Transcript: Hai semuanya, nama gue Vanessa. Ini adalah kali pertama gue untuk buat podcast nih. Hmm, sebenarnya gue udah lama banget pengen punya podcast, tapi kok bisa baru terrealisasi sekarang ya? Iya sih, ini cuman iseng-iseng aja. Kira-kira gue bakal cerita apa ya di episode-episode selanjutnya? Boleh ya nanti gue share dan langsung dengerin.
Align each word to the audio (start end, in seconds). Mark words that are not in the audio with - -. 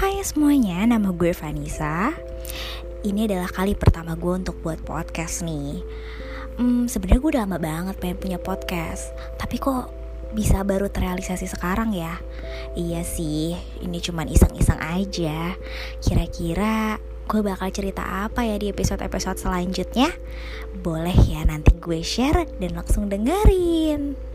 Hai 0.00 0.16
semuanya, 0.24 0.80
nama 0.88 1.12
gue 1.12 1.28
Vanessa. 1.36 2.08
Ini 3.04 3.28
adalah 3.28 3.52
kali 3.52 3.76
pertama 3.76 4.16
gue 4.16 4.32
untuk 4.32 4.56
buat 4.64 4.80
podcast 4.80 5.44
nih. 5.44 5.84
Hmm, 6.56 6.88
sebenarnya 6.88 7.20
gue 7.20 7.30
udah 7.36 7.44
lama 7.44 7.60
banget 7.60 8.00
pengen 8.00 8.16
punya 8.16 8.40
podcast, 8.40 9.12
tapi 9.36 9.60
kok 9.60 9.92
bisa 10.32 10.64
baru 10.64 10.88
terrealisasi 10.88 11.44
sekarang 11.52 11.92
ya? 11.92 12.16
Iya 12.80 13.04
sih, 13.04 13.52
ini 13.84 14.00
cuman 14.00 14.32
iseng-iseng 14.32 14.80
aja. 14.80 15.52
Kira-kira 16.00 16.96
gue 17.28 17.40
bakal 17.44 17.68
cerita 17.68 18.24
apa 18.24 18.40
ya 18.48 18.56
di 18.56 18.72
episode-episode 18.72 19.36
selanjutnya? 19.36 20.08
Boleh 20.80 21.28
ya 21.28 21.44
nanti 21.44 21.76
gue 21.76 22.00
share 22.00 22.48
dan 22.56 22.72
langsung 22.72 23.12
dengerin. 23.12 24.29